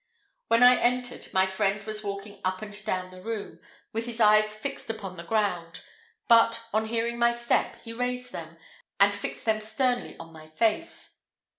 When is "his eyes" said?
4.07-4.55